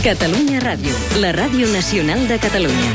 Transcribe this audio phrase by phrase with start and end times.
[0.00, 2.92] Catalunya Ràdio, la ràdio nacional de Catalunya.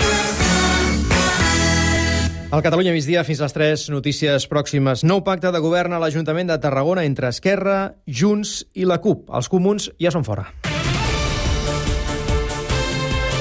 [2.50, 5.04] Al Catalunya migdia fins a les 3 notícies pròximes.
[5.06, 9.30] Nou pacte de govern a l'Ajuntament de Tarragona entre Esquerra, Junts i la CUP.
[9.30, 10.50] Els comuns ja són fora.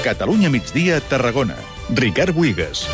[0.04, 1.56] Catalunya migdia, Tarragona.
[1.88, 2.84] Ricard Buigas.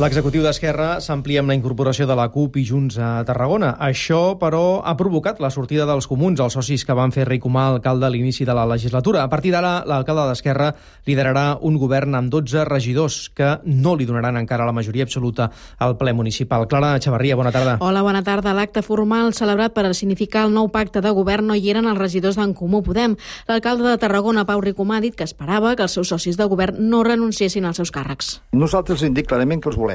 [0.00, 3.74] L'executiu d'Esquerra s'amplia amb la incorporació de la CUP i Junts a Tarragona.
[3.84, 7.66] Això, però, ha provocat la sortida dels comuns, els socis que van fer rei Comà
[7.68, 9.20] alcalde a l'inici de la legislatura.
[9.20, 10.70] A partir d'ara, l'alcalde d'Esquerra
[11.04, 15.98] liderarà un govern amb 12 regidors que no li donaran encara la majoria absoluta al
[16.00, 16.64] ple municipal.
[16.64, 17.76] Clara Xavarria, bona tarda.
[17.84, 18.56] Hola, bona tarda.
[18.56, 22.40] L'acte formal celebrat per significar el nou pacte de govern no hi eren els regidors
[22.40, 23.18] d'en Comú Podem.
[23.52, 26.80] L'alcalde de Tarragona, Pau Ricomà, ha dit que esperava que els seus socis de govern
[26.88, 28.38] no renunciessin als seus càrrecs.
[28.56, 29.89] Nosaltres indic clarament que els volem.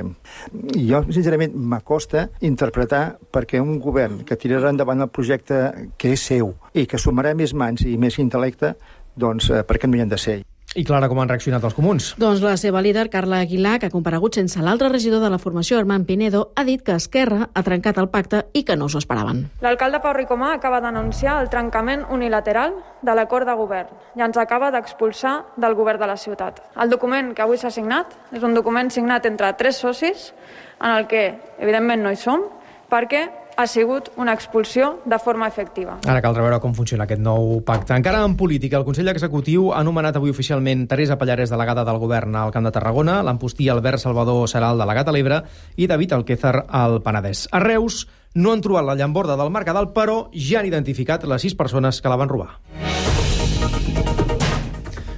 [0.76, 5.62] Jo, sincerament, m'acosta interpretar perquè un govern que tirarà endavant el projecte
[5.98, 8.76] que és seu i que sumarà més mans i més intel·lecte,
[9.16, 10.40] doncs eh, per què no hi han de ser?
[10.76, 12.10] I Clara, com han reaccionat els comuns?
[12.20, 15.78] Doncs la seva líder, Carla Aguilar, que ha comparegut sense l'altre regidor de la formació,
[15.80, 19.46] Armand Pinedo, ha dit que Esquerra ha trencat el pacte i que no s'ho esperaven.
[19.64, 22.76] L'alcalde Pau Ricomà acaba d'anunciar el trencament unilateral
[23.08, 26.60] de l'acord de govern i ens acaba d'expulsar del govern de la ciutat.
[26.76, 30.34] El document que avui s'ha signat és un document signat entre tres socis
[30.82, 32.50] en el que, evidentment, no hi som,
[32.92, 35.98] perquè ha sigut una expulsió de forma efectiva.
[36.04, 37.96] Ara caldrà veure com funciona aquest nou pacte.
[37.96, 42.36] Encara en política, el Consell Executiu ha nomenat avui oficialment Teresa Pallarès, delegada del govern
[42.36, 45.42] al Camp de Tarragona, l'Empostí Albert Salvador serà el delegat a l'Ebre
[45.78, 47.48] i David Alquézar al Penedès.
[47.52, 51.56] A Reus no han trobat la llamborda del Mercadal, però ja han identificat les sis
[51.56, 52.58] persones que la van robar.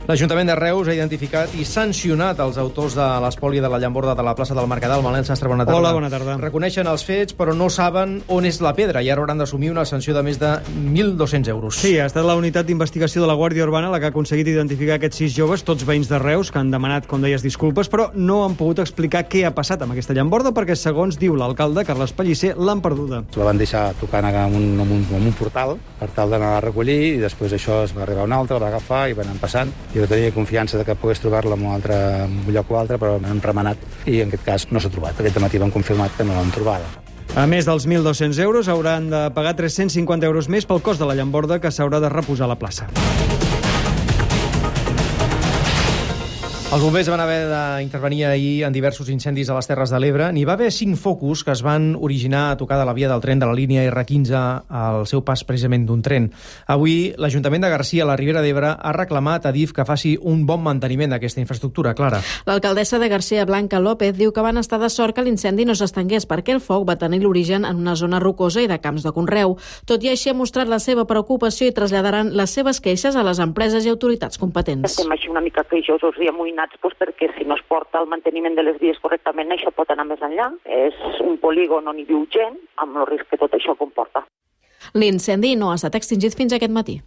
[0.08, 4.24] L'Ajuntament de Reus ha identificat i sancionat els autors de l'espoli de la llamborda de
[4.24, 5.02] la plaça del Mercadal.
[5.04, 5.82] Manel Sastre, bona tarda.
[5.82, 6.38] Hola, bona tarda.
[6.40, 9.84] Reconeixen els fets, però no saben on és la pedra i ara hauran d'assumir una
[9.84, 11.82] sanció de més de 1.200 euros.
[11.84, 14.96] Sí, ha estat la unitat d'investigació de la Guàrdia Urbana la que ha aconseguit identificar
[14.96, 18.46] aquests sis joves, tots veïns de Reus, que han demanat, com deies, disculpes, però no
[18.46, 22.54] han pogut explicar què ha passat amb aquesta llamborda perquè, segons diu l'alcalde, Carles Pellicer,
[22.56, 23.26] l'han perduda.
[23.36, 26.64] La van deixar tocant amb un, amb un, amb un portal per tal d'anar a
[26.64, 29.36] recollir i després això es va arribar un altre, el va agafar i va anar
[29.44, 29.76] passant.
[29.98, 31.96] Jo tenia confiança de que pogués trobar-la en un, altre,
[32.28, 35.18] en un lloc o altre, però hem remenat i en aquest cas no s'ha trobat.
[35.18, 36.86] Aquest matí vam confirmat que no l'han trobada.
[37.38, 41.18] A més dels 1.200 euros, hauran de pagar 350 euros més pel cost de la
[41.18, 42.88] llamborda que s'haurà de reposar a la plaça.
[46.68, 50.26] Els bombers van haver d'intervenir ahir en diversos incendis a les Terres de l'Ebre.
[50.36, 53.22] N'hi va haver cinc focus que es van originar a tocar de la via del
[53.24, 56.28] tren de la línia R15 al seu pas precisament d'un tren.
[56.68, 60.42] Avui, l'Ajuntament de Garcia, a la Ribera d'Ebre, ha reclamat a DIF que faci un
[60.46, 61.94] bon manteniment d'aquesta infraestructura.
[61.96, 62.20] Clara.
[62.46, 66.28] L'alcaldessa de Garcia, Blanca López, diu que van estar de sort que l'incendi no s'estengués
[66.28, 69.56] perquè el foc va tenir l'origen en una zona rocosa i de camps de conreu.
[69.88, 73.40] Tot i així ha mostrat la seva preocupació i traslladaran les seves queixes a les
[73.40, 74.92] empreses i autoritats competents.
[74.92, 76.28] Estem així una mica queixosos i
[76.58, 79.90] amoïnats doncs, perquè si no es porta el manteniment de les vies correctament això pot
[79.90, 80.52] anar més enllà.
[80.66, 84.26] És un polígon on hi viu gent amb el risc que tot això comporta.
[84.94, 87.02] L'incendi no ha estat extingit fins aquest matí.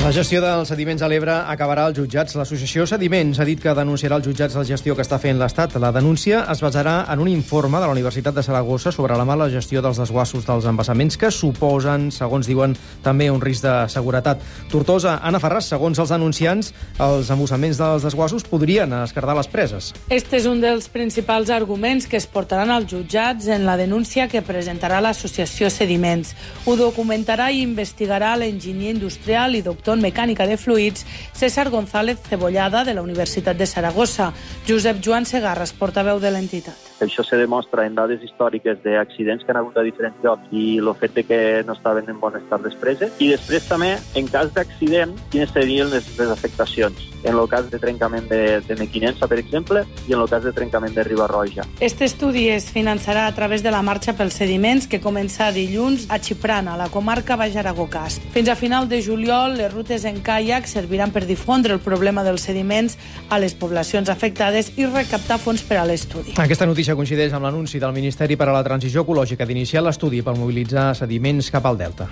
[0.00, 2.32] La gestió dels sediments a l'Ebre acabarà als jutjats.
[2.38, 5.74] L'associació Sediments ha dit que denunciarà als jutjats la gestió que està fent l'Estat.
[5.76, 9.50] La denúncia es basarà en un informe de la Universitat de Saragossa sobre la mala
[9.52, 12.72] gestió dels desguassos dels embassaments que suposen, segons diuen,
[13.04, 14.40] també un risc de seguretat.
[14.72, 19.92] Tortosa, Anna Ferràs, segons els denunciants, els embassaments dels desguassos podrien escardar les preses.
[20.08, 24.40] Este és un dels principals arguments que es portaran als jutjats en la denúncia que
[24.40, 26.32] presentarà l'associació Sediments.
[26.64, 32.84] Ho documentarà i investigarà l'enginyer industrial i doctor en mecànica de fluids, César González Cebollada,
[32.84, 34.32] de la Universitat de Saragossa,
[34.68, 36.90] Josep Joan Segarras, portaveu de l'entitat.
[37.00, 40.90] Això se demostra en dades històriques d'accidents que han hagut a diferents llocs i el
[41.00, 43.14] fet de que no estaven en bon estat les preses.
[43.18, 47.08] I després també, en cas d'accident, quines serien les, les afectacions.
[47.24, 50.52] En el cas de trencament de, de Mequinensa, per exemple, i en el cas de
[50.52, 51.64] trencament de Ribarroja.
[51.80, 56.20] Este estudi es finançarà a través de la marxa pels sediments que comença dilluns a
[56.20, 58.28] Xiprana, a la comarca Baix Aragó-Cast.
[58.32, 62.44] Fins a final de juliol, les rutes en caiac serviran per difondre el problema dels
[62.44, 62.98] sediments
[63.32, 66.36] a les poblacions afectades i recaptar fons per a l'estudi.
[66.36, 70.36] Aquesta notícia coincideix amb l'anunci del Ministeri per a la Transició Ecològica d'iniciar l'estudi per
[70.36, 72.10] mobilitzar sediments cap al Delta.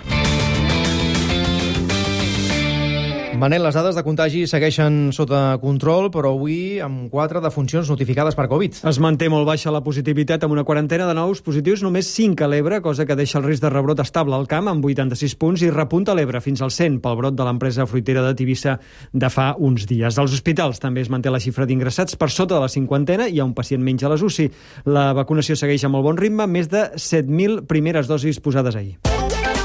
[3.39, 8.49] Manel, les dades de contagi segueixen sota control, però avui amb 4 defuncions notificades per
[8.51, 8.81] Covid.
[8.91, 12.49] Es manté molt baixa la positivitat amb una quarantena de nous positius, només 5 a
[12.51, 15.71] l'Ebre, cosa que deixa el risc de rebrot estable al camp amb 86 punts i
[15.71, 18.81] repunta l'Ebre fins al 100 pel brot de l'empresa fruitera de Tivissa
[19.13, 20.19] de fa uns dies.
[20.19, 23.47] Als hospitals també es manté la xifra d'ingressats per sota de la cinquantena, hi ha
[23.47, 24.49] un pacient menys a les UCI.
[24.91, 28.99] La vacunació segueix amb molt bon ritme, més de 7.000 primeres dosis posades ahir.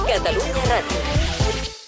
[0.06, 1.03] Catalunya